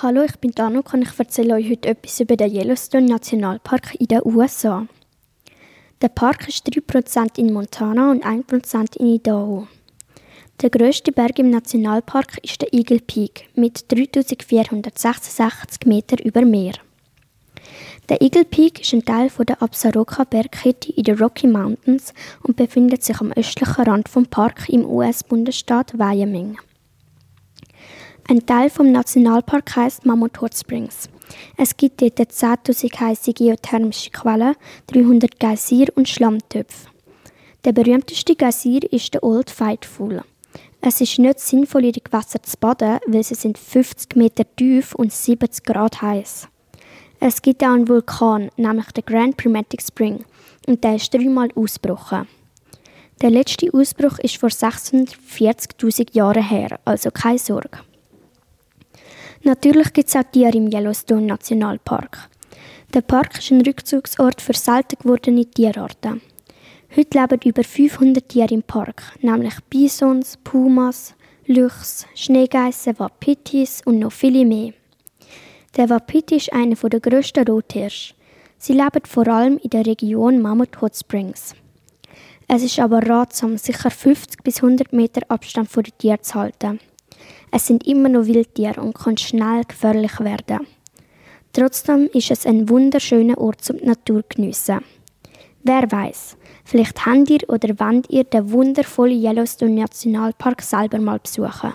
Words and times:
Hallo, 0.00 0.22
ich 0.22 0.36
bin 0.36 0.52
Danuk 0.52 0.94
und 0.94 1.02
ich 1.02 1.18
erzähle 1.18 1.54
euch 1.54 1.70
heute 1.70 1.88
etwas 1.88 2.20
über 2.20 2.36
den 2.36 2.54
Yellowstone 2.54 3.08
Nationalpark 3.08 3.96
in 3.98 4.06
den 4.06 4.20
USA. 4.24 4.86
Der 6.00 6.08
Park 6.08 6.46
ist 6.46 6.68
3% 6.68 7.36
in 7.36 7.52
Montana 7.52 8.12
und 8.12 8.24
1% 8.24 8.96
in 8.96 9.14
Idaho. 9.14 9.66
Der 10.62 10.70
grösste 10.70 11.10
Berg 11.10 11.40
im 11.40 11.50
Nationalpark 11.50 12.38
ist 12.44 12.62
der 12.62 12.72
Eagle 12.72 13.00
Peak 13.00 13.48
mit 13.56 13.90
3466 13.90 15.84
Meter 15.86 16.24
über 16.24 16.42
Meer. 16.42 16.74
Der 18.08 18.22
Eagle 18.22 18.44
Peak 18.44 18.80
ist 18.82 18.94
ein 18.94 19.04
Teil 19.04 19.32
der 19.48 19.60
Absaroka-Bergkette 19.60 20.92
in 20.92 21.02
den 21.02 21.18
Rocky 21.18 21.48
Mountains 21.48 22.14
und 22.44 22.54
befindet 22.54 23.02
sich 23.02 23.20
am 23.20 23.32
östlichen 23.32 23.82
Rand 23.82 24.08
vom 24.08 24.26
Park 24.26 24.68
im 24.68 24.88
US-Bundesstaat 24.88 25.98
Wyoming. 25.98 26.56
Ein 28.30 28.44
Teil 28.44 28.68
vom 28.68 28.92
Nationalpark 28.92 29.74
heißt 29.74 30.04
Mammoth 30.04 30.42
Hot 30.42 30.54
Springs. 30.54 31.08
Es 31.56 31.74
gibt 31.74 32.02
dort 32.02 32.18
10.000 32.18 33.00
heiße 33.00 33.32
geothermische 33.32 34.10
Quellen, 34.10 34.54
300 34.88 35.40
Geysir 35.40 35.86
und 35.94 36.10
Schlammtöpfe. 36.10 36.90
Der 37.64 37.72
berühmteste 37.72 38.36
Geysir 38.36 38.82
ist 38.92 39.14
der 39.14 39.22
Old 39.22 39.48
Fightful. 39.48 40.22
Es 40.82 41.00
ist 41.00 41.18
nicht 41.18 41.40
sinnvoll, 41.40 41.86
in 41.86 41.92
die 41.92 42.04
Gewässer 42.04 42.42
zu 42.42 42.58
baden, 42.58 42.98
weil 43.06 43.22
sie 43.22 43.34
sind 43.34 43.56
50 43.56 44.14
Meter 44.14 44.44
tief 44.56 44.94
und 44.94 45.10
70 45.10 45.64
Grad 45.64 46.02
heiß. 46.02 46.48
Es 47.20 47.40
gibt 47.40 47.62
auch 47.64 47.68
einen 47.68 47.88
Vulkan, 47.88 48.50
nämlich 48.58 48.92
den 48.92 49.06
Grand 49.06 49.38
Primatic 49.38 49.80
Spring, 49.80 50.22
und 50.66 50.84
der 50.84 50.96
ist 50.96 51.14
dreimal 51.14 51.48
ausgebrochen. 51.54 52.28
Der 53.22 53.30
letzte 53.30 53.72
Ausbruch 53.72 54.18
ist 54.18 54.36
vor 54.36 54.50
640.000 54.50 56.14
Jahren 56.14 56.46
her, 56.46 56.78
also 56.84 57.10
keine 57.10 57.38
Sorge. 57.38 57.87
Natürlich 59.44 59.92
gibt 59.92 60.08
es 60.08 60.16
auch 60.16 60.24
Tiere 60.24 60.56
im 60.56 60.70
Yellowstone 60.70 61.22
Nationalpark. 61.22 62.28
Der 62.94 63.02
Park 63.02 63.38
ist 63.38 63.50
ein 63.50 63.60
Rückzugsort 63.60 64.40
für 64.40 64.54
selten 64.54 64.96
gewordene 65.00 65.46
Tierarten. 65.46 66.20
Heute 66.96 67.18
leben 67.18 67.40
über 67.44 67.62
500 67.62 68.28
Tiere 68.28 68.54
im 68.54 68.62
Park, 68.62 69.02
nämlich 69.20 69.54
Bisons, 69.68 70.38
Pumas, 70.42 71.14
Luchs, 71.46 72.06
Schneegeissen, 72.14 72.98
Wapitis 72.98 73.82
und 73.84 74.00
noch 74.00 74.12
viele 74.12 74.44
mehr. 74.44 74.72
Der 75.76 75.88
Wapiti 75.90 76.36
ist 76.36 76.52
einer 76.52 76.74
der 76.74 77.00
grössten 77.00 77.46
Rothirsche. 77.46 78.14
Sie 78.56 78.72
leben 78.72 79.04
vor 79.06 79.28
allem 79.28 79.58
in 79.58 79.70
der 79.70 79.86
Region 79.86 80.42
Mammoth 80.42 80.80
Hot 80.80 80.96
Springs. 80.96 81.54
Es 82.48 82.62
ist 82.62 82.80
aber 82.80 83.06
ratsam, 83.06 83.58
sicher 83.58 83.90
50 83.90 84.42
bis 84.42 84.62
100 84.62 84.92
Meter 84.92 85.20
Abstand 85.28 85.70
von 85.70 85.84
den 85.84 85.96
Tieren 85.98 86.22
zu 86.22 86.34
halten. 86.34 86.80
Es 87.50 87.66
sind 87.66 87.86
immer 87.86 88.08
noch 88.08 88.26
Wildtiere 88.26 88.80
und 88.80 88.94
kann 88.94 89.16
schnell 89.16 89.62
gefährlich 89.66 90.20
werden. 90.20 90.66
Trotzdem 91.52 92.08
ist 92.12 92.30
es 92.30 92.46
ein 92.46 92.68
wunderschöner 92.68 93.38
Ort 93.38 93.62
zum 93.62 93.78
Natur 93.78 94.22
geniessen. 94.28 94.84
Wer 95.62 95.90
weiß, 95.90 96.36
vielleicht 96.64 97.04
habt 97.04 97.30
ihr 97.30 97.40
oder 97.48 97.78
wollt 97.80 98.08
ihr 98.10 98.24
den 98.24 98.50
wundervollen 98.52 99.20
Yellowstone 99.20 99.72
Nationalpark 99.72 100.62
selber 100.62 100.98
mal 100.98 101.18
besuchen. 101.18 101.72